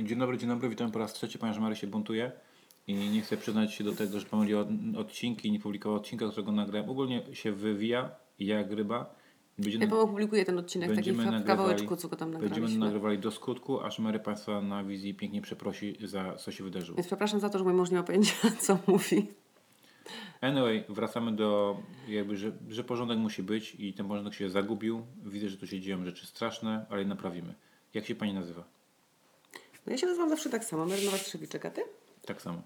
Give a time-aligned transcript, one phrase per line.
[0.00, 1.38] Dzień dobry, dzień dobry, witam po raz trzeci.
[1.38, 2.32] Ponieważ Mary się buntuje
[2.86, 4.68] i nie chce przyznać się do tego, że pomylił od-
[4.98, 6.90] odcinki i nie publikował odcinka, którego nagrałem.
[6.90, 9.14] Ogólnie się wywija jak ryba.
[9.58, 12.78] Będziemy, Ja opublikuję ten odcinek taki będziemy w kawałeczku, co go tam będziemy nagraliśmy.
[12.78, 16.96] nagrywali do skutku, aż Mary Państwa na wizji pięknie przeprosi za co się wydarzyło.
[16.96, 19.26] Więc przepraszam za to, że mój mąż nie ma pojęcia, co mówi.
[20.40, 21.76] Anyway, wracamy do
[22.08, 25.02] jakby, że, że porządek musi być i ten porządek się zagubił.
[25.24, 27.54] Widzę, że tu się dzieją rzeczy straszne, ale je naprawimy.
[27.94, 28.64] Jak się Pani nazywa?
[29.86, 31.82] No ja się nazywam zawsze tak samo, Marynowa Strzewiczek, a ty?
[32.26, 32.62] Tak samo.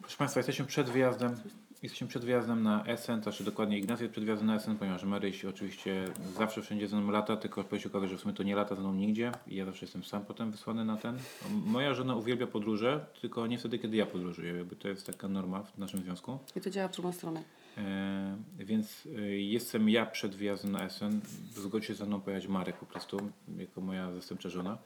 [0.00, 1.36] Proszę Państwa, jesteśmy przed wyjazdem.
[1.82, 5.44] Jesteśmy przed wyjazdem na Essen, znaczy dokładnie Ignacy jest przed wyjazdem na Essen, ponieważ Maryś
[5.44, 6.04] oczywiście
[6.38, 8.74] zawsze wszędzie ze mną lata, tylko po się okaże, że w sumie to nie lata
[8.74, 11.18] ze mną nigdzie i ja zawsze jestem sam potem wysłany na ten.
[11.66, 14.52] Moja żona uwielbia podróże, tylko nie wtedy, kiedy ja podróżuję.
[14.52, 16.38] Jakby to jest taka norma w naszym związku.
[16.56, 17.42] I to działa w drugą stronę.
[17.78, 21.20] E, więc e, jestem ja przed wyjazdem na Essen.
[21.54, 23.18] Zgodzi się ze mną pojechać Marek po prostu,
[23.58, 24.78] jako moja zastępcza żona.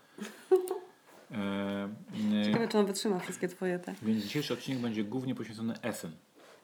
[1.31, 1.89] E,
[2.45, 3.95] Ciekawe, czy on wytrzyma wszystkie twoje te.
[4.03, 6.13] więc dzisiejszy odcinek będzie głównie poświęcony Essen.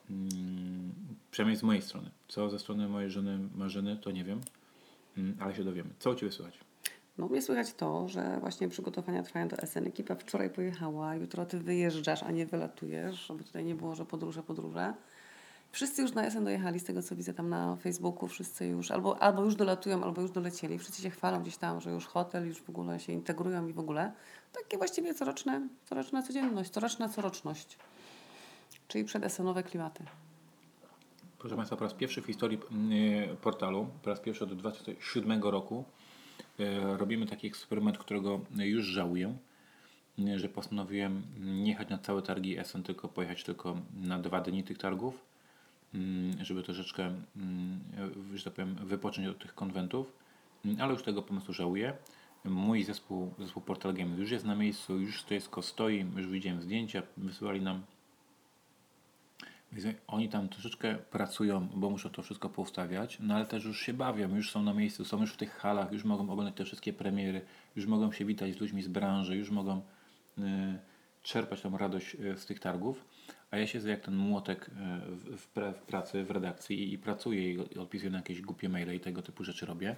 [0.09, 0.91] Mm,
[1.31, 2.09] przynajmniej z mojej strony.
[2.27, 4.41] Co ze strony mojej żony Marzyny, to nie wiem,
[5.17, 5.89] Mm, ale się dowiemy.
[5.99, 6.59] Co u Ciebie słychać?
[7.17, 9.87] No mnie słychać to, że właśnie przygotowania trwają do SN.
[9.87, 14.43] Ekipa wczoraj pojechała, jutro ty wyjeżdżasz, a nie wylatujesz, żeby tutaj nie było, że podróże,
[14.43, 14.93] podróże.
[15.71, 19.21] Wszyscy już na SN dojechali, z tego co widzę tam na Facebooku, wszyscy już albo,
[19.21, 20.79] albo już dolatują, albo już dolecieli.
[20.79, 23.79] Wszyscy się chwalą gdzieś tam, że już hotel, już w ogóle się integrują i w
[23.79, 24.11] ogóle.
[24.53, 27.77] Takie właściwie coroczne, coroczna codzienność, coroczna coroczność.
[28.87, 30.03] Czyli przedesenowe klimaty.
[31.39, 35.83] Proszę Państwa, po raz pierwszy w historii mm, portalu, po raz pierwszy od 2007 roku
[36.59, 39.37] e, robimy taki eksperyment, którego już żałuję,
[40.35, 44.77] że postanowiłem nie jechać na całe targi Essen, tylko pojechać tylko na dwa dni tych
[44.77, 45.29] targów,
[46.41, 47.79] żeby troszeczkę, mm,
[48.35, 50.19] że tak powiem, wypocząć od tych konwentów,
[50.65, 51.93] Mm, ale już tego pomysłu żałuję.
[52.45, 57.03] Mój zespół, zespół Portal Game już jest na miejscu, już stoisko stoi, już widziałem zdjęcia,
[57.17, 57.81] wysyłali nam.
[60.07, 64.35] Oni tam troszeczkę pracują, bo muszą to wszystko poustawiać, no ale też już się bawią,
[64.35, 67.41] już są na miejscu, są już w tych halach, już mogą oglądać te wszystkie premiery,
[67.75, 69.81] już mogą się witać z ludźmi z branży, już mogą
[70.37, 70.41] y,
[71.23, 73.05] czerpać tą radość y, z tych targów.
[73.51, 74.71] A ja siedzę jak ten młotek y,
[75.15, 78.95] w, w, pra- w pracy, w redakcji i, pracuję i odpisuję na jakieś głupie maile
[78.95, 79.95] i tego typu rzeczy robię.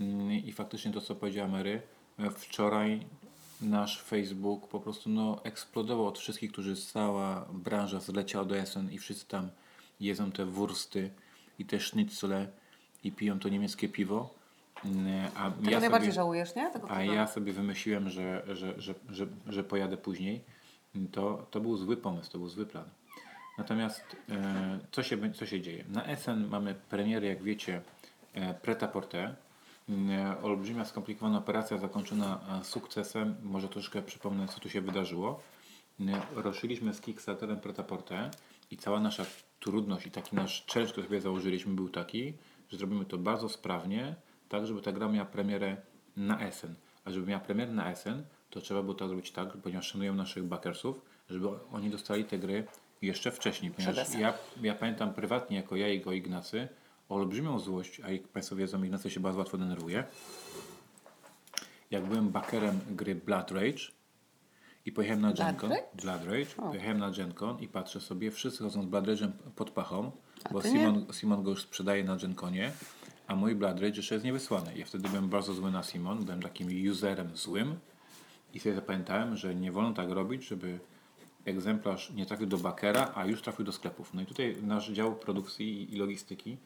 [0.00, 1.82] Mm, I faktycznie to, co powiedziała Mary,
[2.18, 3.00] e, wczoraj
[3.60, 8.98] nasz Facebook po prostu no, eksplodował od wszystkich, którzy cała branża zleciała do Essen i
[8.98, 9.50] wszyscy tam
[10.00, 11.10] jedzą te wursty
[11.58, 12.48] i te sznycle
[13.04, 14.34] i piją to niemieckie piwo.
[14.84, 16.70] Mm, A Tego ja najbardziej sobie, żałujesz, nie?
[16.70, 20.44] Tego a ja sobie wymyśliłem, że, że, że, że, że pojadę później.
[21.12, 22.84] To, to był zły pomysł, to był zły plan.
[23.58, 25.84] Natomiast e, co, się, co się dzieje?
[25.88, 27.82] Na Essen mamy premiery, jak wiecie,
[28.34, 29.36] e, Pret-a-Porter.
[30.10, 33.36] E, olbrzymia, skomplikowana operacja zakończona e, sukcesem.
[33.42, 35.40] Może troszkę przypomnę, co tu się wydarzyło.
[36.00, 36.04] E,
[36.34, 38.30] Ruszyliśmy z Kickstarterem Pret-a-Porter
[38.70, 39.24] i cała nasza
[39.60, 42.34] trudność i taki nasz challenge, który sobie założyliśmy, był taki,
[42.70, 44.14] że zrobimy to bardzo sprawnie,
[44.52, 45.76] tak, żeby ta gra miała premierę
[46.16, 46.74] na Essen.
[47.04, 50.44] A żeby miała premierę na Essen, to trzeba było to zrobić tak, ponieważ szanują naszych
[50.44, 52.64] backersów, żeby oni dostali te gry
[53.02, 53.70] jeszcze wcześniej.
[53.70, 56.68] Ponieważ ja, ja pamiętam prywatnie, jako ja i go Ignacy,
[57.08, 60.04] olbrzymią złość, a jak Państwo wiedzą, Ignacy się bardzo łatwo denerwuje.
[61.90, 63.82] Jak byłem backerem gry Blood Rage
[64.86, 65.82] i pojechałem na Blood GenCon, Rage?
[65.94, 70.12] Blood Rage, pojechałem na GenCon i patrzę sobie, wszyscy chodzą z Blood Rage'em pod pachą,
[70.50, 70.80] bo ty nie?
[70.80, 72.72] Simon, Simon go już sprzedaje na GenConie,
[73.26, 74.78] a mój Blood Rage jeszcze jest niewysłany.
[74.78, 77.78] Ja wtedy byłem bardzo zły na Simon, byłem takim userem złym
[78.54, 80.78] i sobie zapamiętałem, że nie wolno tak robić, żeby
[81.44, 84.14] egzemplarz nie trafił do bakera, a już trafił do sklepów.
[84.14, 86.56] No i tutaj nasz dział produkcji i- logistyki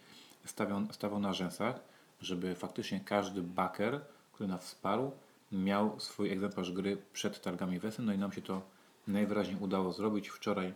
[0.44, 1.80] stawiał, stawał na rzęsach,
[2.20, 4.00] żeby faktycznie każdy baker,
[4.32, 5.12] który nas wsparł,
[5.52, 8.02] miał swój egzemplarz gry przed targami Wesy.
[8.02, 8.62] No i nam się to
[9.06, 10.28] najwyraźniej udało zrobić.
[10.28, 10.74] Wczoraj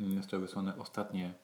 [0.00, 1.34] mm, zostały wysłane ostatnie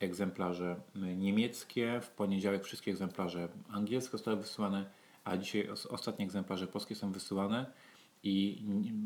[0.00, 4.84] egzemplarze mm, niemieckie, w poniedziałek wszystkie egzemplarze angielskie zostały wysłane,
[5.24, 7.66] a dzisiaj os- ostatnie egzemplarze polskie są wysyłane
[8.22, 8.62] i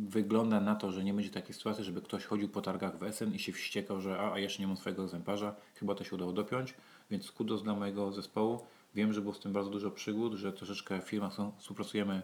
[0.08, 3.34] wygląda na to, że nie będzie takiej sytuacji, żeby ktoś chodził po targach w Essen
[3.34, 6.32] i się wściekał, że a, a jeszcze nie mam swojego egzemplarza, chyba to się udało
[6.32, 6.74] dopiąć,
[7.10, 8.60] więc kudos dla mojego zespołu.
[8.94, 12.22] Wiem, że było z tym bardzo dużo przygód, że troszeczkę firma, współpracujemy,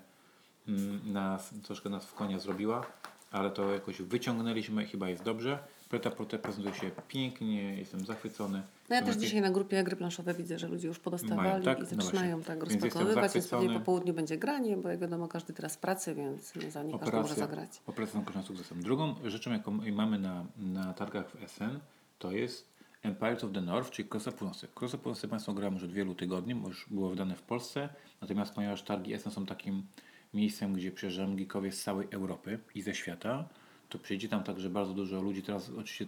[0.69, 2.87] mm, nas, troszkę nas w konia zrobiła,
[3.31, 5.59] ale to jakoś wyciągnęliśmy i chyba jest dobrze.
[5.85, 8.63] Preta Prote prezentuje się pięknie, jestem zachwycony.
[8.91, 11.79] No ja też dzisiaj na grupie gry planszowe widzę, że ludzie już podostawali Mają, tak?
[11.79, 12.55] i No zaczynają właśnie.
[12.55, 16.55] tak rozpakowywać, więc pewnie po południu będzie granie, bo jak wiadomo każdy teraz pracy, więc
[16.55, 17.71] nie, za nie każdy może zagrać.
[17.87, 18.83] Operacja zakończona sukcesem.
[18.83, 21.81] Drugą rzeczą, jaką mamy na, na targach w Essen,
[22.19, 24.69] to jest Empires of the North, czyli Krosa Północy.
[24.75, 27.89] Krosa Północy Państwo grałem już od wielu tygodni, bo już było wydane w Polsce,
[28.21, 29.87] natomiast ponieważ targi Essen są takim
[30.35, 33.49] miejscem, gdzie przyjeżdżają geekowie z całej Europy i ze świata,
[33.89, 36.07] to przyjdzie tam także bardzo dużo ludzi, teraz oczywiście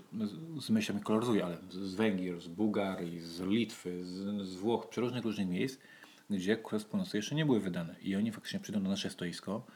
[0.61, 5.49] z- myślami koloryzuję, ale z- Węgier, z Bułgarii, z Litwy, z, z Włoch, przeróżnych różnych
[5.49, 5.79] miejsc,
[6.31, 7.97] gdzie Królestwo jeszcze nie były wydane.
[8.03, 9.67] I oni faktycznie przyjdą na nasze stoisko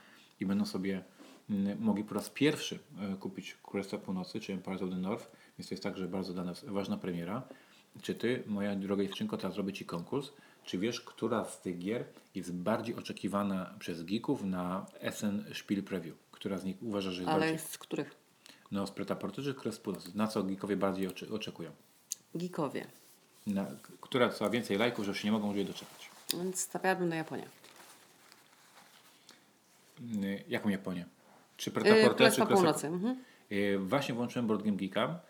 [0.41, 1.05] i będą sobie
[1.50, 5.69] mm, mogli po raz pierwszy e, kupić Królestwo Północy, czy Empire of the North, więc
[5.69, 7.43] to jest także bardzo dla nas ważna premiera.
[8.02, 10.32] Czy ty, moja droga dziewczynko, teraz zrobię ci konkurs,
[10.64, 12.05] czy wiesz, która z tych gier
[12.35, 16.14] jest bardziej oczekiwana przez geeków na SN Spiel Preview?
[16.40, 17.58] Która z nich uważa, że jest Ale bardziej...
[17.58, 18.14] z których?
[18.70, 20.10] No, z Pretaporty czy Północy?
[20.14, 21.70] Na co geekowie bardziej oczy- oczekują?
[22.34, 22.87] Geekowie.
[23.46, 23.66] Na,
[24.00, 26.10] która co więcej lajków, że się nie mogą ludzie doczekać?
[26.34, 27.46] Więc stawiałabym na Japonię.
[30.22, 31.06] Y, Jaką Japonię?
[31.56, 32.87] Czy Yy, Pretaporte, czy Królestwa Królestwo Północy.
[32.87, 33.25] Mhm.
[33.52, 35.20] Y, Właśnie włączyłem Board Game Geeka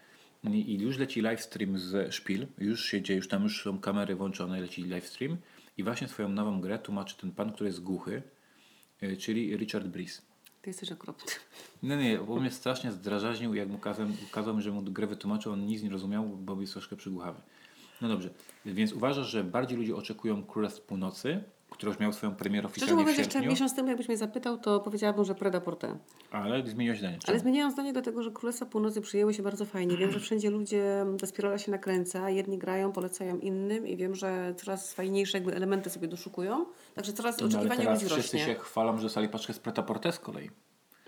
[0.44, 2.46] y, i już leci livestream z Szpil.
[2.58, 5.36] Już się dzieje, już tam już są kamery włączone, leci livestream.
[5.76, 8.22] I właśnie swoją nową grę tłumaczy ten pan, który jest głuchy,
[9.02, 10.22] y, czyli Richard Breeze.
[10.62, 11.32] Ty jesteś okropny.
[11.82, 15.52] Nie, nie, bo mnie strasznie zdrażaźnił, jak mu kazałem, kazał mi, że mu grę wytłumaczył,
[15.52, 17.40] on nic nie rozumiał, bo jest troszkę przygłuchawy.
[18.00, 18.30] No dobrze,
[18.66, 23.04] więc uważasz, że bardziej ludzie oczekują Królestw Północy, które już miało swoją premierę Szczerze oficjalnie
[23.04, 25.98] w mówiąc, jeszcze miesiąc temu, jakbyś mnie zapytał, to powiedziałabym, że Preda Porte.
[26.30, 27.14] ale zmieniłeś zdanie.
[27.14, 27.38] Ale Czemu?
[27.38, 29.96] zmieniałam zdanie do tego, że Królestwa Północy przyjęły się bardzo fajnie.
[29.96, 34.54] Wiem, że wszędzie ludzie, ta spirala się nakręca, jedni grają, polecają innym i wiem, że
[34.56, 36.66] coraz fajniejsze jakby elementy sobie doszukują.
[37.00, 38.54] Także coraz No, ale oczekiwanie teraz ludzi wszyscy rośnie.
[38.54, 40.50] się chwalą, że dostali paczkę z Pretaporte z kolei.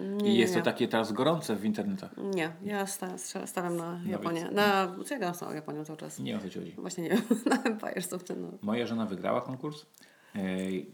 [0.00, 2.10] Nie, I jest nie, to takie teraz gorące w internetach.
[2.16, 4.40] Nie, ja sta, stawiam na Japonię.
[4.40, 6.18] więc- Na, co ja gram z Japonią cały czas?
[6.18, 6.72] Nie o co ci chodzi.
[6.78, 8.62] Właśnie nie wiem, na Empires of North.
[8.62, 9.86] Moja żona wygrała konkurs.
[10.34, 10.40] E,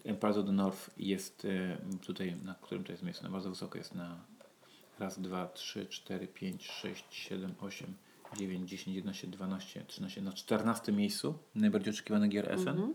[0.04, 3.24] Empire of the North jest e, tutaj, na którym to jest miejsce?
[3.24, 4.16] Na bardzo wysoko jest na
[4.98, 7.94] raz, dwa, trzy, cztery, pięć, sześć, siedem, osiem,
[8.36, 12.94] dziewięć, dziesięć, jedenaście, dwanaście, trzynaście, na czternastym miejscu najbardziej oczekiwany gier SN.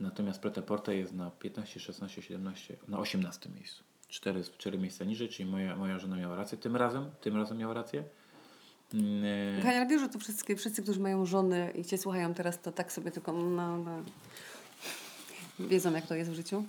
[0.00, 3.84] Natomiast Pretaporte jest na 15, 16, 17, na 18 miejscu.
[4.08, 7.10] Cztery, cztery miejsca niżej, czyli moja, moja żona miała rację tym razem.
[7.20, 8.04] Tym razem miała rację.
[8.94, 9.24] Mm,
[9.58, 12.60] e, Hania, ale wiesz, że to wszyscy, wszyscy, którzy mają żony i Cię słuchają teraz,
[12.60, 14.02] to tak sobie tylko no, no,
[15.58, 16.64] wiedzą, jak to jest w życiu.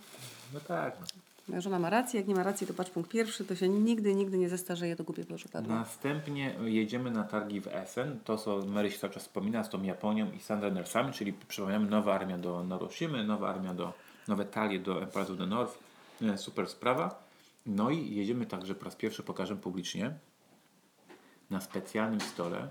[0.53, 0.97] No tak.
[0.99, 1.05] No.
[1.47, 4.15] Moja żona ma rację, jak nie ma racji, to patrz punkt pierwszy, to się nigdy,
[4.15, 5.75] nigdy nie zestarzeje, to głupie poszukadło.
[5.75, 8.19] Następnie jedziemy na targi w Essen.
[8.23, 12.13] To, co Mary się cały czas wspomina z tą Japonią i Sandanersami, czyli przypominamy nowa
[12.13, 13.93] armia do Noroshimy, nowa armia do,
[14.27, 15.79] nowe talie do Empire of the North.
[16.21, 17.23] E, Super sprawa.
[17.65, 20.13] No i jedziemy także po raz pierwszy, pokażę publicznie,
[21.49, 22.67] na specjalnym stole.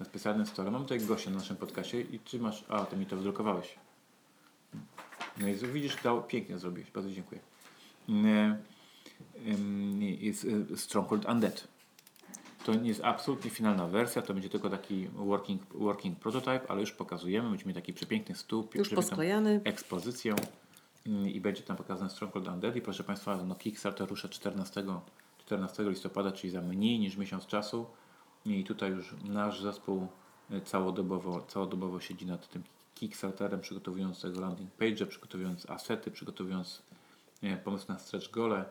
[0.00, 0.70] Na specjalnym stole.
[0.70, 2.64] Mam tutaj gościa na naszym podcaście i ty masz...
[2.68, 3.74] A, ty mi to wydrukowałeś.
[5.38, 6.90] No i widzisz, to pięknie zrobiłeś.
[6.90, 7.40] Bardzo dziękuję.
[10.20, 11.68] Jest e, Stronghold Undead.
[12.64, 16.92] To nie jest absolutnie finalna wersja, to będzie tylko taki working, working prototype, ale już
[16.92, 17.50] pokazujemy.
[17.50, 19.60] Będziemy taki przepiękny stół, Już posklejany.
[19.64, 20.36] ekspozycją
[21.06, 22.76] mm, i będzie tam pokazany Stronghold Undead.
[22.76, 24.84] I proszę Państwa, no Kickstarter rusza 14,
[25.38, 27.86] 14 listopada, czyli za mniej niż miesiąc czasu.
[28.46, 30.08] I tutaj już nasz zespół
[30.50, 32.62] e, całodobowo, całodobowo siedzi nad tym
[32.94, 36.82] Kickstarterem, przygotowując tego landing page, przygotowując asety, przygotowując
[37.64, 38.64] pomysł na stretch gole.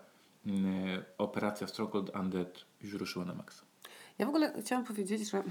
[0.45, 3.63] Mm, Operacja Stronghold Undead już ruszyła na maksa.
[4.17, 5.43] Ja w ogóle chciałam powiedzieć, że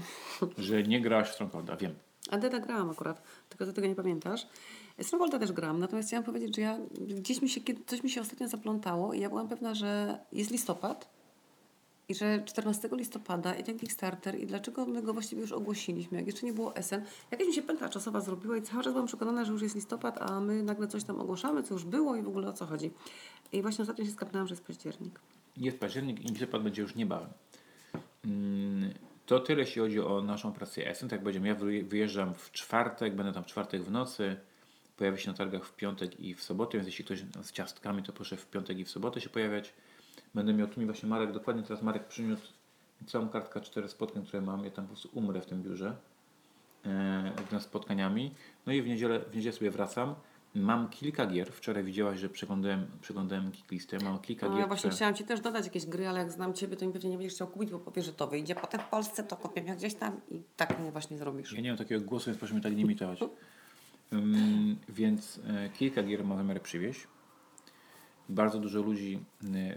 [0.57, 1.95] Że nie grałaś w Strongholda, wiem.
[2.29, 4.47] Adeda grałam akurat, tylko ty tego nie pamiętasz.
[5.01, 8.47] Strongholda też grałam, natomiast chciałam powiedzieć, że ja gdzieś mi się, coś mi się ostatnio
[8.47, 11.18] zaplątało i ja byłam pewna, że jest listopad
[12.09, 16.27] i że 14 listopada i ten Kickstarter i dlaczego my go właściwie już ogłosiliśmy, jak
[16.27, 17.01] jeszcze nie było SN.
[17.31, 20.17] Jakaś mi się pętla czasowa zrobiła i cały czas byłam przekonana, że już jest listopad,
[20.21, 22.91] a my nagle coś tam ogłaszamy, co już było i w ogóle o co chodzi.
[23.51, 25.19] I właśnie ostatnio się skapnęłam, że jest październik.
[25.57, 27.29] Jest październik i listopad będzie już niebawem.
[28.25, 28.93] Mm,
[29.25, 31.09] To tyle, jeśli chodzi o naszą pracę Essen.
[31.09, 31.47] Tak będziemy.
[31.47, 34.35] Ja wyje- wyjeżdżam w czwartek, będę tam w czwartek w nocy.
[34.97, 38.13] Pojawię się na targach w piątek i w sobotę, więc jeśli ktoś z ciastkami, to
[38.13, 39.73] proszę w piątek i w sobotę się pojawiać.
[40.35, 42.53] Będę miał tu mi właśnie Marek, dokładnie teraz Marek przyniósł
[43.05, 44.65] całą kartkę cztery spotkań, które mam.
[44.65, 45.95] Ja tam po prostu umrę w tym biurze
[46.85, 48.31] e, spotkaniami.
[48.65, 50.15] No i w niedzielę, w niedzielę sobie wracam.
[50.55, 51.51] Mam kilka gier.
[51.51, 53.97] Wczoraj widziałaś, że przeglądałem, przeglądałem listę.
[54.03, 54.95] Mam kilka No, gier, ja właśnie które...
[54.95, 57.33] chciałam Ci też dodać jakieś gry, ale jak znam Ciebie, to mi pewnie nie będziesz
[57.33, 60.21] chciał kupić, bo powiesz, że to wyjdzie potem w Polsce, to kupię ja gdzieś tam
[60.31, 61.53] i tak mnie właśnie zrobisz.
[61.53, 63.19] Ja nie mam takiego głosu, więc proszę mnie tak nie imitować.
[64.13, 67.07] Ym, więc e, kilka gier ma zamiar przywieźć.
[68.29, 69.19] Bardzo dużo ludzi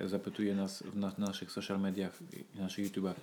[0.02, 2.18] e, zapytuje nas na, na naszych social mediach
[2.54, 3.16] i na naszych YouTubach,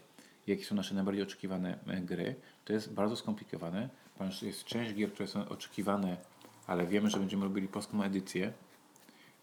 [0.48, 2.36] jakie są nasze najbardziej oczekiwane e, gry.
[2.66, 6.18] To jest bardzo skomplikowane, ponieważ jest część gier, które są oczekiwane,
[6.68, 8.54] ale wiemy, że będziemy robili polską edycję.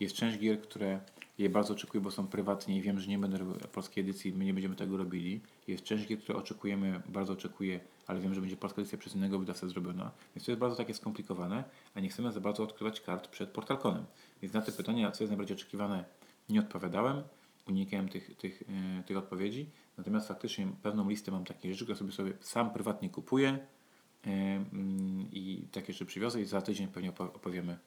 [0.00, 1.00] Jest część gier, które
[1.38, 4.44] je bardzo oczekuję, bo są prywatnie i wiem, że nie będę robił polskiej edycji, my
[4.44, 5.40] nie będziemy tego robili.
[5.68, 9.38] Jest część gier, które oczekujemy, bardzo oczekuję, ale wiem, że będzie polska edycja przez innego
[9.38, 10.10] wydawcę zrobiona.
[10.36, 14.04] Więc to jest bardzo takie skomplikowane, a nie chcemy za bardzo odkrywać kart przed portalkonem.
[14.42, 16.04] Więc na te pytania, co jest najbardziej oczekiwane
[16.48, 17.22] nie odpowiadałem,
[17.68, 19.70] unikałem tych, tych, e, tych odpowiedzi.
[19.98, 25.28] Natomiast faktycznie pewną listę mam takich rzeczy, które sobie, sobie sam prywatnie kupuję e, mm,
[25.32, 27.78] i takie rzeczy przywiozę i za tydzień pewnie opo- opowiemy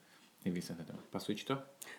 [0.46, 1.08] mniej więcej na temat.
[1.08, 1.56] Pasuje Ci to?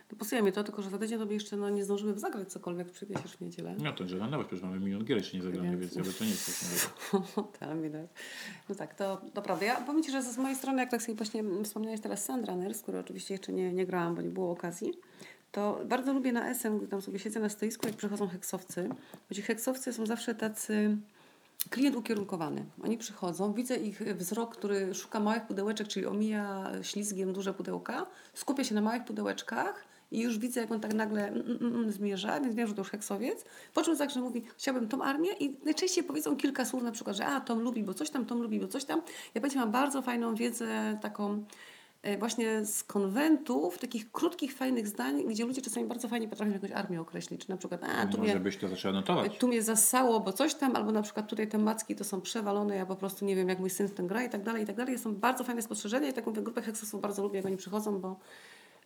[0.09, 2.91] To pasuje mi to, tylko że za tydzień tobie jeszcze no, nie zdążymy zagrać cokolwiek,
[2.91, 3.77] przywiesiesz w niedzielę.
[3.83, 6.25] No to, że na nowość, przecież mamy milion gier jeszcze nie zagrane, Więc- więc to
[6.25, 7.53] nie jest coś nowego.
[7.59, 8.11] Tam widać.
[8.69, 9.67] No tak, to, to prawda.
[9.67, 12.83] Ja powiem Ci, że z mojej strony, jak tak sobie właśnie wspomniałeś teraz Sandra Ners,
[12.83, 14.93] który oczywiście jeszcze nie, nie grałam, bo nie było okazji,
[15.53, 18.89] to bardzo lubię na SN, gdy tam sobie siedzę na stoisku, jak przychodzą heksowcy.
[19.29, 20.97] Bo ci heksowcy są zawsze tacy
[21.71, 22.65] klient ukierunkowany.
[22.85, 28.65] Oni przychodzą, widzę ich wzrok, który szuka małych pudełeczek, czyli omija ślizgiem duże pudełka, skupia
[28.65, 32.41] się na małych pudełeczkach i już widzę, jak on tak nagle mm, mm, mm, zmierza,
[32.41, 33.45] więc wiem, że to już heksowiec.
[33.75, 37.27] Po czym także mówi, chciałbym tą armię i najczęściej powiedzą kilka słów, na przykład, że
[37.27, 39.03] a, Tom lubi, bo coś tam, Tom lubi, bo coś tam.
[39.35, 41.45] Ja będzie mam bardzo fajną wiedzę taką
[42.19, 47.01] właśnie z konwentów, takich krótkich, fajnych zdań, gdzie ludzie czasami bardzo fajnie potrafią jakąś armię
[47.01, 48.29] określić, czy na przykład, a, tu mnie...
[48.29, 49.39] Może byś to zaczęła notować.
[49.39, 52.77] Tu mnie zasało, bo coś tam, albo na przykład tutaj te macki to są przewalone,
[52.77, 54.67] ja po prostu nie wiem, jak mój syn w tym gra i tak dalej, i
[54.67, 54.99] tak dalej.
[54.99, 58.17] Są bardzo fajne spostrzeżenia i taką grupę heksosów bardzo lubię, jak oni przychodzą, bo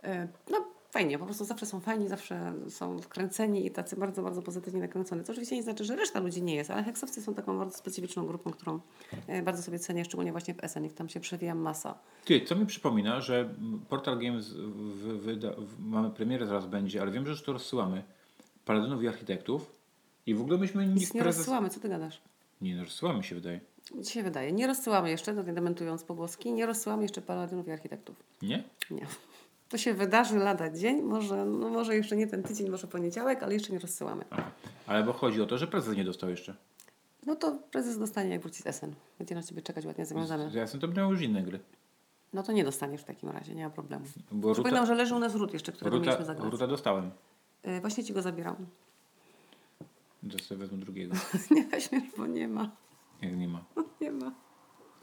[0.05, 0.65] e, no
[0.95, 5.25] fajnie, po prostu zawsze są fajni, zawsze są wkręceni i tacy bardzo, bardzo pozytywnie nakręcone.
[5.25, 8.27] Co oczywiście nie znaczy, że reszta ludzi nie jest, ale heksowcy są taką bardzo specyficzną
[8.27, 8.81] grupą, którą
[9.27, 11.99] e, bardzo sobie cenię, szczególnie właśnie w SN, tam się przewija masa.
[12.25, 13.55] Ty, co mi przypomina, że
[13.89, 18.03] Portal Games w, wyda, w, mamy premierę zaraz będzie, ale wiem, że już to rozsyłamy.
[18.65, 19.73] Paladynów i architektów.
[20.27, 21.39] I w ogóle myśmy Nic nikt nie prezes...
[21.39, 22.21] rozsyłamy, co ty gadasz?
[22.61, 23.61] Nie, no, rozsyłamy się wydaje.
[23.95, 24.53] Mi się wydaje.
[24.53, 28.17] Nie rozsyłamy jeszcze, tutaj dementując pogłoski, nie rozsyłamy jeszcze paladynów i architektów.
[28.43, 28.65] Nie?
[28.91, 29.07] Nie.
[29.69, 33.55] To się wydarzy lada dzień, może, no może jeszcze nie ten tydzień, może poniedziałek, ale
[33.55, 34.25] jeszcze nie rozsyłamy.
[34.31, 34.51] Aha.
[34.87, 36.55] Ale bo chodzi o to, że prezes nie dostał jeszcze.
[37.27, 38.95] No to prezes dostanie, jak wróci z SN.
[39.19, 40.51] Będzie na ciebie czekać ładnie zawiązane.
[40.55, 41.61] Ja jestem to miał już inne gry.
[42.33, 44.05] No to nie dostaniesz w takim razie, nie ma problemu.
[44.33, 46.53] Bo Przypominam, Ruta, że leży u nas ród jeszcze, którego Ruta, mieliśmy zagrać.
[46.53, 47.11] Ruta dostałem.
[47.69, 48.57] Y, właśnie ci go zabieram.
[50.33, 51.15] To sobie wezmę drugiego.
[51.51, 52.71] nie weźmiesz, bo nie ma.
[53.23, 53.65] Jak nie ma.
[54.01, 54.33] Nie ma.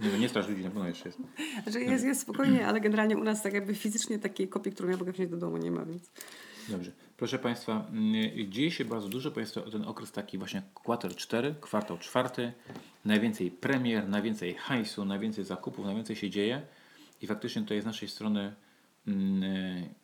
[0.01, 1.19] Nie, nie strasz ludzi, na pewno jeszcze jest.
[1.63, 4.97] Znaczy jest, jest spokojnie, ale generalnie u nas tak jakby fizycznie takiej kopii, którą ja
[4.97, 6.11] mogę wziąć do domu, nie ma, więc...
[6.69, 6.91] Dobrze.
[7.17, 11.15] Proszę Państwa, mm, dzieje się bardzo dużo, bo jest to ten okres taki właśnie quarter
[11.15, 12.53] 4, kwartał czwarty.
[13.05, 16.61] Najwięcej premier, najwięcej hajsu, najwięcej zakupów, najwięcej się dzieje.
[17.21, 18.55] I faktycznie tutaj z naszej strony
[19.07, 19.43] mm,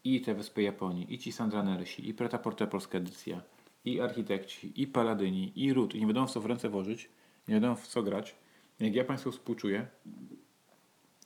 [0.03, 3.41] i te Wyspy Japonii, i ci Sandranersi, i Preta Porte Polska Edycja,
[3.85, 5.95] i architekci, i paladyni, i ród.
[5.95, 7.09] I nie wiadomo w co w ręce włożyć,
[7.47, 8.35] nie wiadomo w co grać.
[8.79, 9.87] Jak ja Państwu współczuję,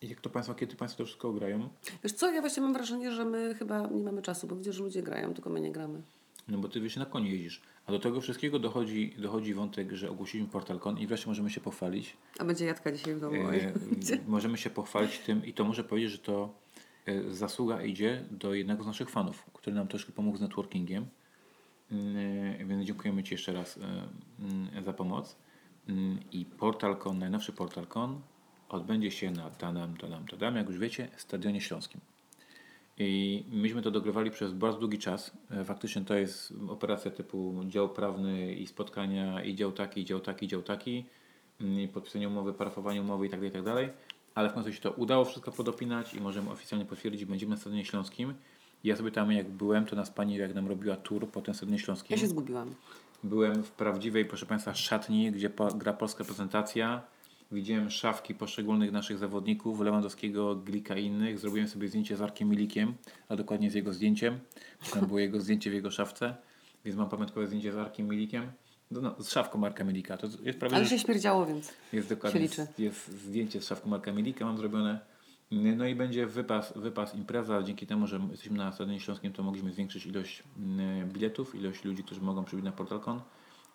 [0.01, 1.69] i jak to Państwo, kiedy Państwo to wszystko grają,
[2.03, 4.83] Wiesz co, ja właśnie mam wrażenie, że my chyba nie mamy czasu, bo widzę, że
[4.83, 6.01] ludzie grają, tylko my nie gramy.
[6.47, 7.61] No bo ty wiesz, na koniu jeździsz.
[7.85, 12.17] A do tego wszystkiego dochodzi, dochodzi wątek, że ogłosiliśmy PortalCon i wreszcie możemy się pochwalić.
[12.39, 13.35] A będzie Jadka dzisiaj w domu.
[13.35, 13.73] E,
[14.27, 16.53] możemy się pochwalić tym i to muszę powiedzieć, że to
[17.05, 21.05] e, zasługa idzie do jednego z naszych fanów, który nam troszkę pomógł z networkingiem.
[21.91, 22.17] Mm,
[22.61, 23.81] e, Więc dziękujemy Ci jeszcze raz e,
[24.39, 25.35] mm, za pomoc.
[25.89, 28.21] Mm, I PortalCon, najnowszy PortalCon
[28.69, 32.01] odbędzie się na Tadam, Tadam, Tadam, jak już wiecie, Stadionie Śląskim.
[32.97, 35.31] I myśmy to dogrywali przez bardzo długi czas.
[35.51, 40.19] E, Faktycznie to jest operacja typu dział prawny i spotkania, i dział taki, i dział
[40.19, 41.05] taki, i dział taki,
[41.61, 43.97] mm, i podpisanie umowy, parafowanie umowy i tak dalej, i tak.
[44.35, 47.85] Ale w końcu się to udało wszystko podopinać i możemy oficjalnie potwierdzić, będziemy na Stadionie
[47.85, 48.33] Śląskim.
[48.83, 51.79] Ja sobie tam jak byłem, to nas pani jak nam robiła tour po tym Stadionie
[51.79, 52.15] Śląskim.
[52.15, 52.75] Ja się zgubiłam.
[53.23, 57.01] Byłem w prawdziwej, proszę Państwa, szatni, gdzie po, gra polska prezentacja.
[57.51, 61.39] Widziałem szafki poszczególnych naszych zawodników, Lewandowskiego, Glika i innych.
[61.39, 62.93] Zrobiłem sobie zdjęcie z Arkiem Milikiem,
[63.29, 64.39] a dokładnie z jego zdjęciem.
[64.93, 66.35] Tam było jego zdjęcie w jego szafce,
[66.85, 68.51] więc mam pamiątkowe zdjęcie z Arkiem Milikiem.
[68.91, 70.17] No, no, z szafką Marka Milika.
[70.17, 72.67] To jest prawie, Ale się śmierdziało, więc jest dokładnie się liczy.
[72.77, 74.99] jest zdjęcie z szafką Marka Milika, mam zrobione.
[75.51, 77.63] No i będzie wypas, wypas impreza.
[77.63, 82.03] Dzięki temu, że jesteśmy na Stadionie Śląskim, to mogliśmy zwiększyć ilość mm, biletów, ilość ludzi,
[82.03, 83.21] którzy mogą przybyć na PortalCon.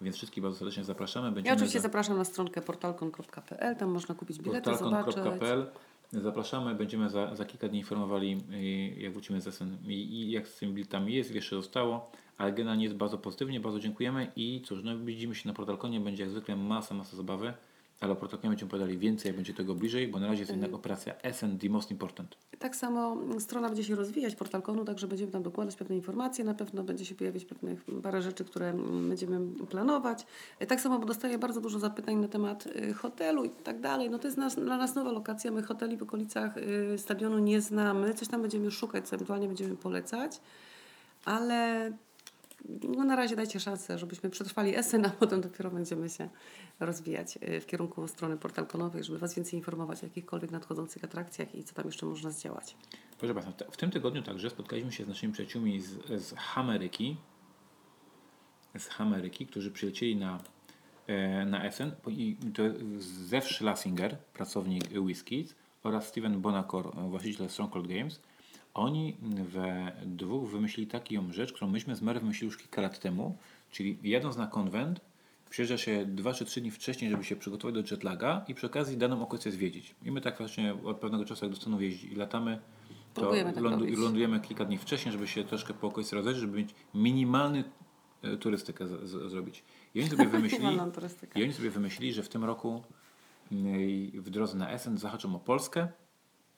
[0.00, 1.26] Więc wszystkich bardzo serdecznie zapraszamy.
[1.26, 5.66] Ja Będziemy oczywiście za- zapraszam na stronkę portalkon.pl, tam można kupić bilety, portalkon.pl
[6.12, 10.48] Zapraszamy, będziemy za, za kilka dni informowali, y, jak wrócimy z SN i, i jak
[10.48, 14.80] z tymi biletami jest, jeszcze zostało, ale generalnie jest bardzo pozytywnie, bardzo dziękujemy i cóż,
[14.84, 17.52] no widzimy się na Portalkonie, będzie jak zwykle masa, masa zabawy,
[18.00, 20.74] ale o Portalkonie będziemy podali więcej, jak będzie tego bliżej, bo na razie jest jednak
[20.74, 22.36] operacja SN, the most important.
[22.58, 26.82] Tak samo strona będzie się rozwijać, portalkonu, także będziemy tam dokładać pewne informacje, na pewno
[26.82, 28.74] będzie się pojawiać pewnych parę rzeczy, które
[29.08, 30.26] będziemy planować.
[30.58, 34.10] E, Tak samo, bo dostaję bardzo dużo zapytań na temat y, hotelu i tak dalej.
[34.10, 37.60] No to jest nas, dla nas nowa lokacja, my hoteli w okolicach y, stadionu nie
[37.60, 40.40] znamy, coś tam będziemy szukać, co ewentualnie będziemy polecać,
[41.24, 41.92] ale
[42.68, 46.28] no na razie dajcie szansę, żebyśmy przetrwali SN, a potem dopiero będziemy się
[46.80, 51.64] rozwijać y, w kierunku strony portalkonowej, żeby Was więcej informować o jakichkolwiek nadchodzących atrakcjach i
[51.64, 52.76] co tam jeszcze można zdziałać.
[53.18, 57.16] Proszę Państwa, w tym tygodniu także spotkaliśmy się z naszymi przyjaciółmi z, z Ameryki
[58.78, 60.38] z Ameryki, którzy przylecieli na,
[61.06, 62.62] e, na Essen i to
[62.98, 68.20] Zew Schlesinger, pracownik Whiskies oraz Steven Bonacor, e, właściciel Stronghold Games.
[68.76, 73.36] Oni we dwóch wymyślili taką rzecz, którą myśmy z Mary wymyślili już kilka lat temu,
[73.70, 75.00] czyli jadąc na konwent,
[75.50, 78.96] przyjeżdża się 2 czy 3 dni wcześniej, żeby się przygotować do jetlaga i przy okazji
[78.96, 79.94] daną okolice zwiedzić.
[80.04, 82.60] I my tak właśnie od pewnego czasu, jak do Stanów jeździ, latamy,
[83.14, 83.98] to Próbujemy tak lądu, robić.
[83.98, 87.64] lądujemy kilka dni wcześniej, żeby się troszkę po okolicy rozejrzeć, żeby mieć minimalny
[88.22, 89.64] e, turystykę z, z, zrobić.
[89.94, 90.78] I oni sobie wymyślili,
[91.34, 92.82] i oni sobie wymyślili, że w tym roku
[93.52, 93.74] mm,
[94.14, 95.88] w drodze na Essen zahaczą o Polskę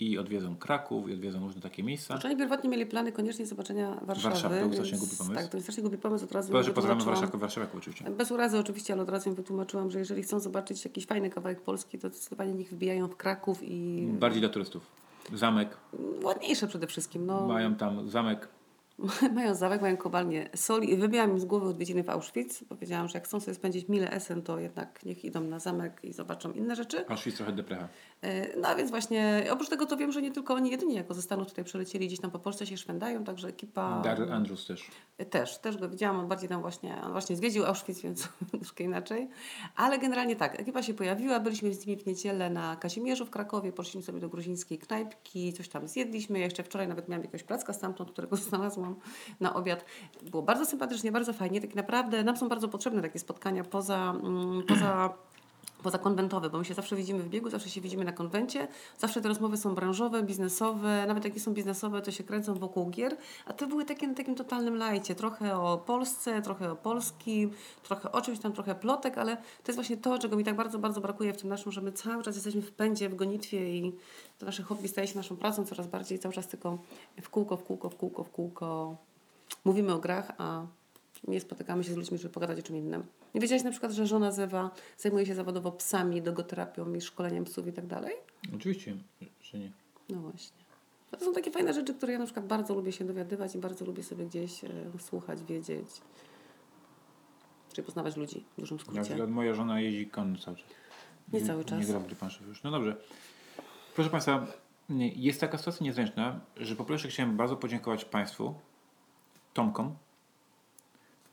[0.00, 2.06] i odwiedzą Kraków i odwiedzą różne takie miejsca.
[2.14, 4.30] Znaczy oni pierwotnie mieli plany koniecznie zobaczenia Warszawy.
[4.34, 5.34] Warszawy, to strasznie głupi pomysł.
[5.34, 6.24] Tak, to jest strasznie głupi pomysł.
[6.24, 8.10] Od razu pozdrawiamy wytłumaczyłam- Warszawiaków, Warszawiaków oczywiście.
[8.10, 11.60] Bez urazy oczywiście, ale od razu im wytłumaczyłam, że jeżeli chcą zobaczyć jakiś fajny kawałek
[11.60, 14.86] Polski, to zdecydowanie niech wbijają w Kraków i Bardziej dla turystów.
[15.34, 15.76] Zamek,
[16.22, 17.26] ładniejsze przede wszystkim.
[17.26, 18.48] No, mają tam zamek,
[19.34, 20.96] mają zamek, mają kobalnię soli.
[20.96, 22.64] Wybiłam im z głowy odwiedziny w Auschwitz.
[22.68, 26.12] Powiedziałam, że jak chcą sobie spędzić mile Essen, to jednak niech idą na zamek i
[26.12, 27.08] zobaczą inne rzeczy.
[27.08, 27.88] Auschwitz trochę deprecha.
[28.22, 31.14] E, No a więc właśnie, oprócz tego to wiem, że nie tylko oni jedyni jako
[31.14, 34.00] ze Stanów tutaj przylecieli, gdzieś tam po Polsce się szwędają, także ekipa...
[34.04, 34.90] Daryl Andrews też.
[35.30, 39.28] Też, też go widziałam, on bardziej tam właśnie, on właśnie zwiedził Auschwitz, więc troszkę inaczej.
[39.76, 43.72] Ale generalnie tak, ekipa się pojawiła, byliśmy z nimi w niedzielę na Kazimierzu w Krakowie,
[43.72, 46.38] poszliśmy sobie do gruzińskiej knajpki, coś tam zjedliśmy.
[46.38, 48.88] Ja jeszcze wczoraj nawet miałam jakiegoś placka stamtąd, którego znalazłam
[49.40, 49.85] na obiad.
[50.23, 54.62] Było bardzo sympatycznie, bardzo fajnie, tak naprawdę nam są bardzo potrzebne takie spotkania poza, mm,
[54.62, 55.14] poza
[55.82, 59.28] pozakonwentowe, bo my się zawsze widzimy w biegu, zawsze się widzimy na konwencie, zawsze te
[59.28, 63.52] rozmowy są branżowe, biznesowe, nawet jak nie są biznesowe, to się kręcą wokół gier, a
[63.52, 67.50] to były takie na takim totalnym lajcie, trochę o Polsce, trochę o Polskim,
[67.82, 70.78] trochę o czymś tam, trochę plotek, ale to jest właśnie to, czego mi tak bardzo,
[70.78, 73.92] bardzo brakuje w tym naszym, że my cały czas jesteśmy w pędzie, w gonitwie i
[74.38, 76.78] to nasze hobby staje się naszą pracą coraz bardziej, cały czas tylko
[77.22, 78.96] w kółko, w kółko, w kółko, w kółko.
[79.64, 80.66] Mówimy o grach, a
[81.28, 83.06] nie spotykamy się z ludźmi, żeby pogadać o czym innym.
[83.34, 87.66] Nie wiedziałaś na przykład, że żona Zewa zajmuje się zawodowo psami, dogoterapią i szkoleniem psów
[87.66, 88.14] i tak dalej?
[88.54, 88.96] Oczywiście,
[89.42, 89.72] że nie.
[90.09, 90.59] No właśnie.
[91.11, 93.85] To są takie fajne rzeczy, które ja na przykład bardzo lubię się dowiadywać i bardzo
[93.85, 95.87] lubię sobie gdzieś e, słuchać, wiedzieć.
[97.72, 99.02] Czyli poznawać ludzi w dużym Na skrócie.
[99.02, 100.66] przykład moja żona jeździ konno cały czas.
[101.33, 101.81] Nie cały czas.
[101.81, 102.62] Nie gra w dypanszów już.
[102.62, 102.96] No dobrze.
[103.94, 104.46] Proszę Państwa,
[105.16, 108.54] jest taka sytuacja niezręczna, że po pierwsze chciałem bardzo podziękować Państwu,
[109.54, 109.94] Tomkom,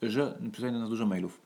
[0.01, 1.41] że przyznaje do nas dużo mailów.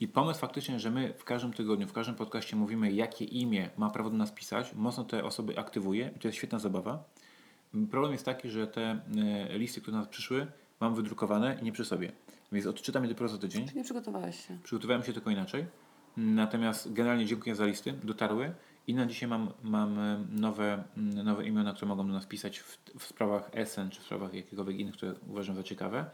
[0.00, 3.90] I pomysł faktycznie, że my w każdym tygodniu, w każdym podcaście mówimy, jakie imię ma
[3.90, 7.04] prawo do nas pisać, mocno te osoby aktywuje i to jest świetna zabawa.
[7.90, 9.00] Problem jest taki, że te
[9.50, 10.46] e, listy, które do nas przyszły,
[10.80, 12.12] mam wydrukowane i nie przy sobie.
[12.52, 13.66] Więc odczytam je dopiero za tydzień.
[13.74, 14.58] Nie przygotowałeś się.
[14.62, 15.66] Przygotowałem się tylko inaczej.
[16.16, 18.54] Natomiast generalnie dziękuję za listy, dotarły
[18.86, 22.78] i na dzisiaj mam, mam e, nowe, nowe imiona, które mogą do nas pisać w,
[22.98, 26.10] w sprawach Essen czy w sprawach jakichkolwiek innych, które uważam za ciekawe.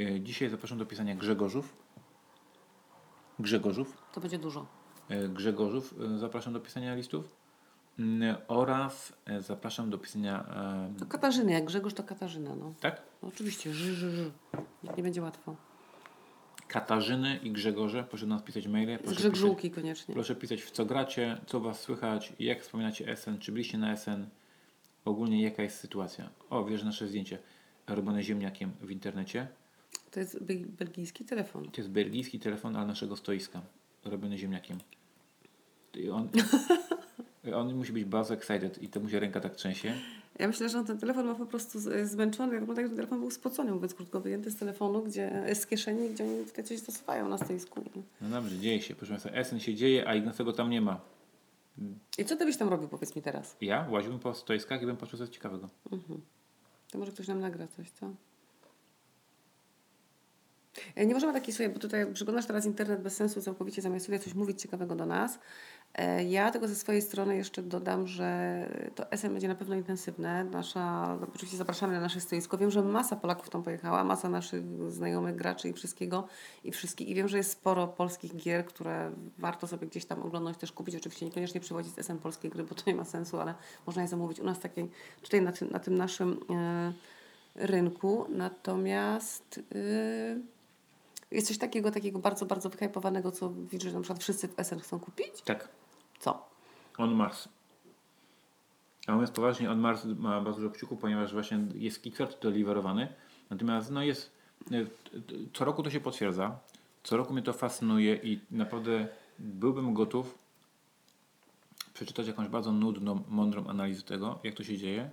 [0.00, 1.76] E, Dzisiaj zapraszam do pisania Grzegorzów.
[3.38, 3.96] Grzegorzów.
[4.12, 4.66] To będzie dużo.
[5.08, 7.28] E, Grzegorzów e, zapraszam do pisania listów.
[7.98, 10.44] Mm, Oraz zapraszam do pisania.
[10.98, 12.74] To Katarzyny, jak Grzegorz to Katarzyna, no.
[12.80, 13.02] Tak?
[13.22, 14.30] no oczywiście, ży, ży, ży.
[14.96, 15.56] Nie będzie łatwo.
[16.68, 18.04] Katarzyny i Grzegorze.
[18.08, 18.86] Proszę do nas pisać maile.
[18.96, 20.14] Z Proszę pisać- Grzegżółki koniecznie.
[20.14, 24.28] Proszę pisać w co gracie, co was słychać, jak wspominacie Essen, czy byliście na Essen,
[25.04, 26.30] ogólnie jaka jest sytuacja.
[26.50, 27.38] O, wiesz, nasze zdjęcie
[27.86, 29.48] robione ziemniakiem w internecie.
[30.14, 31.64] To jest bel- belgijski telefon.
[31.70, 33.62] To jest belgijski telefon, ale naszego stoiska,
[34.04, 34.78] robiony ziemniakiem.
[35.94, 36.28] I on,
[37.54, 39.94] on musi być bardzo excited i to mu się ręka tak trzęsie.
[40.38, 42.54] Ja myślę, że on ten telefon ma po prostu z- zmęczony.
[42.54, 46.08] Ja wygląda, jak ten telefon był spocony, mówiąc krótko, wyjęty z telefonu, gdzie, z kieszeni,
[46.10, 47.84] gdzie oni tutaj coś zasuwają na stoisku.
[48.20, 48.94] No dobrze, dzieje się.
[48.94, 51.00] Proszę Państwa, Essen się dzieje, a Ignacego tam nie ma.
[52.18, 53.56] I co ty byś tam robił, powiedz mi teraz?
[53.60, 55.68] Ja łaziłbym po stoiskach i bym patrzył coś ciekawego.
[56.90, 58.10] To może ktoś nam nagra coś, co?
[60.96, 64.18] E, Nie możemy takiej sobie, bo tutaj przeglądasz teraz internet bez sensu całkowicie, zamiast sobie
[64.18, 65.38] coś mówić ciekawego do nas.
[65.94, 70.44] E, Ja tego ze swojej strony jeszcze dodam, że to SM będzie na pewno intensywne.
[70.44, 72.58] Nasza, no, oczywiście zapraszamy na nasze stoisko.
[72.58, 76.28] Wiem, że masa Polaków tam pojechała, masa naszych znajomych graczy i wszystkiego.
[76.64, 77.08] I, wszystkich.
[77.08, 80.96] I wiem, że jest sporo polskich gier, które warto sobie gdzieś tam oglądać, też kupić.
[80.96, 83.54] Oczywiście niekoniecznie przywozić z SM polskie gry, bo to nie ma sensu, ale
[83.86, 84.90] można je zamówić u nas takiej,
[85.22, 86.92] tutaj na tym, na tym naszym e,
[87.54, 88.26] rynku.
[88.28, 90.53] Natomiast y,
[91.36, 94.80] jest coś takiego, takiego bardzo, bardzo wyhypowanego, co widzę, że na przykład wszyscy w SN
[94.80, 95.42] chcą kupić.
[95.44, 95.68] Tak,
[96.20, 96.48] Co?
[96.98, 97.48] On Mars.
[99.06, 103.08] A mówiąc poważnie, On Mars ma bardzo dużo kciuków, ponieważ właśnie jest Kickstarter deliverowany.
[103.50, 104.30] Natomiast no jest,
[104.72, 104.86] e,
[105.52, 106.58] co roku to się potwierdza.
[107.02, 110.38] Co roku mnie to fascynuje i naprawdę byłbym gotów
[111.94, 115.10] przeczytać jakąś bardzo nudną, mądrą analizę tego, jak to się dzieje,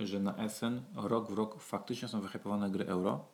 [0.00, 3.33] że na SN rok w rok faktycznie są wyhypowane gry euro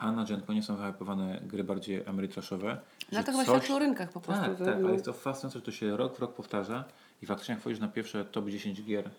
[0.00, 2.80] a na GenConie są wyhypowane gry bardziej emerytraszowe.
[3.12, 4.44] No to chyba coś- świadczy o rynkach po prostu.
[4.44, 6.84] Tak, tak, ale jest to fascynujące, że to się rok w rok powtarza
[7.22, 9.10] i faktycznie jak wchodzisz na pierwsze top 10 gier,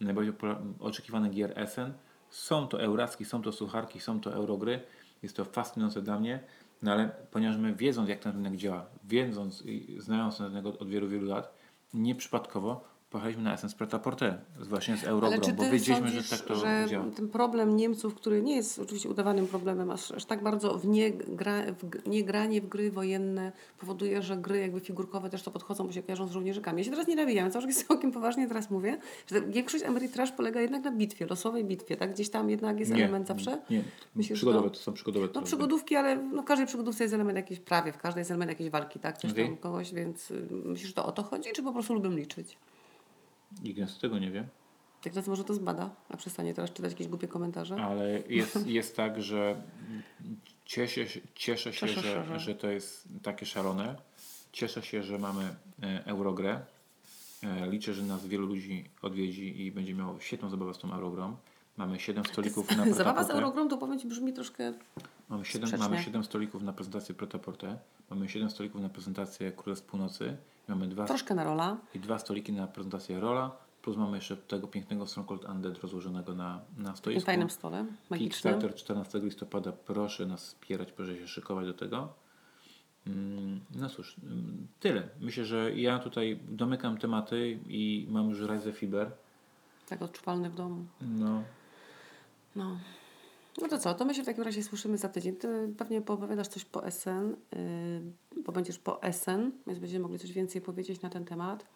[0.00, 0.34] najbardziej
[0.80, 1.92] oczekiwane gier SN,
[2.30, 4.80] są to euracki, są to sucharki, są to eurogry,
[5.22, 6.40] jest to fascynujące dla mnie,
[6.82, 10.82] no ale ponieważ my wiedząc jak ten rynek działa, wiedząc i znając ten rynek od,
[10.82, 11.54] od wielu, wielu lat,
[11.94, 12.84] nieprzypadkowo
[13.16, 15.00] pojechaliśmy na SN z Preta-Porter, właśnie z
[15.40, 17.04] czy bo wiedzieliśmy, sądzisz, że tak to że działa.
[17.16, 21.10] ten problem Niemców, który nie jest oczywiście udawanym problemem, aż, aż tak bardzo w nie,
[21.12, 25.50] gra, w g- nie granie w gry wojenne powoduje, że gry jakby figurkowe też to
[25.50, 26.78] podchodzą, bo się kojarzą z żołnierzykami.
[26.78, 30.60] Ja się teraz nie nawijam, cały czas całkiem poważnie teraz mówię, że większość Ameritraż polega
[30.60, 32.12] jednak na bitwie, losowej bitwie, tak?
[32.12, 33.58] Gdzieś tam jednak jest element zawsze.
[33.70, 33.82] Nie,
[34.16, 35.28] Myślisz, przygodowe, że to są przygodowe.
[35.34, 38.48] No przygodówki, ale no, w każdej przygodówce jest element jakiejś, prawie w każdej jest element
[38.50, 39.18] jakiejś walki, tak?
[39.18, 39.46] Coś Okej.
[39.46, 42.56] tam kogoś, więc y, myślisz, że to o to chodzi, czy po prostu lubię liczyć?
[43.86, 44.48] Z tego nie wie.
[45.02, 47.76] Tak teraz może to zbada, a przestanie teraz czytać jakieś głupie komentarze.
[47.76, 49.62] Ale jest, jest tak, że
[50.64, 53.96] cieszę się, cieszę się, Cieszę że, że- że to jest takie szalone.
[54.52, 56.60] Cieszę się, że mamy e, Eurogrę.
[57.42, 61.36] E, Liczę, że nas wielu ludzi odwiedzi i będzie miało świetną zabawę z tą Eurogrą.
[61.76, 63.30] Mamy 7 stolików na Zabawa z.
[63.30, 64.72] Eurogrom to powiem Ci brzmi troszkę...
[65.28, 65.88] Mamy 7, sprzecznie.
[65.88, 67.78] mamy 7 stolików na prezentację Pretaporte.
[68.10, 70.36] Mamy 7 stolików na prezentację Królestw Północy.
[70.68, 71.76] Mamy dwa, Troszkę na rola.
[71.94, 73.50] i dwa stoliki na prezentację Rola.
[73.82, 77.26] Plus mamy jeszcze tego pięknego Stronghold Undead rozłożonego na, na stoisku.
[77.26, 78.18] fajnym stole, magicznym.
[78.18, 79.72] Kickstarter 14 listopada.
[79.72, 82.12] Proszę nas wspierać, proszę się szykować do tego.
[83.06, 85.08] Mm, No cóż, mm, tyle.
[85.20, 89.10] Myślę, że ja tutaj domykam tematy i mam już Rise Fiber.
[89.88, 90.84] Tak odczuwalny w domu.
[91.00, 91.42] No,
[92.56, 92.76] No.
[93.62, 95.36] No to co, to my się w takim razie słyszymy za tydzień.
[95.36, 97.36] Ty pewnie poopowiadasz coś po SN,
[98.36, 101.66] yy, bo będziesz po SN, więc będziemy mogli coś więcej powiedzieć na ten temat.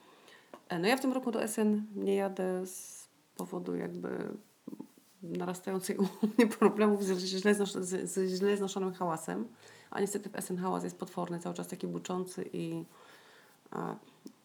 [0.69, 4.29] E, No ja w tym roku do SN nie jadę z powodu jakby
[5.23, 9.49] narastających u mnie problemów ze źle, z, z źle znoszonym hałasem.
[9.91, 12.85] A niestety w SN hałas jest potworny, cały czas taki buczący i
[13.71, 13.97] a,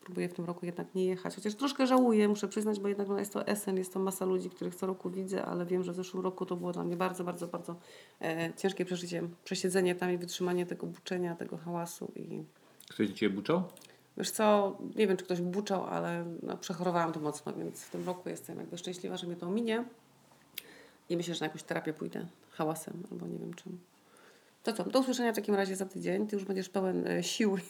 [0.05, 1.35] próbuję w tym roku jednak nie jechać.
[1.35, 4.49] Chociaż troszkę żałuję, muszę przyznać, bo jednak no, jest to SN, jest to masa ludzi,
[4.49, 7.23] których co roku widzę, ale wiem, że w zeszłym roku to było dla mnie bardzo,
[7.23, 7.75] bardzo, bardzo
[8.21, 9.23] e, ciężkie przeżycie.
[9.43, 12.43] Przesiedzenie tam i wytrzymanie tego buczenia, tego hałasu i
[12.89, 13.63] ktoś Cię buczał?
[14.17, 18.05] Wiesz co, nie wiem, czy ktoś buczał, ale no, przechorowałam to mocno, więc w tym
[18.05, 19.85] roku jestem jakby szczęśliwa, że mnie to minie.
[21.09, 23.79] I myślę, że na jakąś terapię pójdę hałasem albo nie wiem czym.
[24.65, 26.27] To co, do usłyszenia w takim razie za tydzień.
[26.27, 27.61] Ty już będziesz pełen e, siły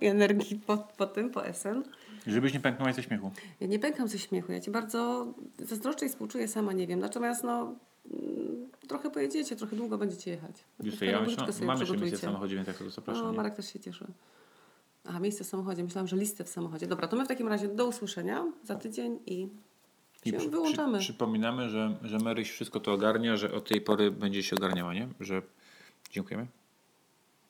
[0.00, 1.82] i energii po, po tym, po SN.
[2.26, 3.30] Żebyś nie pęknąłeś ze śmiechu.
[3.60, 5.26] Ja nie pękam ze śmiechu, ja Ci bardzo
[5.58, 7.00] zazdroszczę i współczuję, sama nie wiem.
[7.00, 7.74] Natomiast no,
[8.10, 10.56] mm, trochę pojedziecie, trochę długo będziecie jechać.
[10.90, 13.24] Co, Fajną ja myślę, mamy jeszcze miejsce w samochodzie, więc jak to zapraszam.
[13.24, 13.36] No, nie?
[13.36, 14.06] Marek też się cieszy.
[15.04, 15.84] Aha, miejsce w samochodzie.
[15.84, 16.86] Myślałam, że listę w samochodzie.
[16.86, 19.48] Dobra, to my w takim razie do usłyszenia za tydzień i,
[20.24, 20.98] I się przy- wyłączamy.
[20.98, 24.94] Przy, przypominamy, że, że Maryś wszystko to ogarnia, że od tej pory będzie się ogarniała,
[24.94, 25.08] nie?
[25.20, 25.42] Że
[26.10, 26.59] dziękujemy.